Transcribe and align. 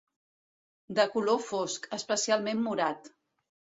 De 0.99 1.05
color 1.15 1.39
fosc, 1.49 1.85
especialment 1.99 2.67
morat. 2.71 3.13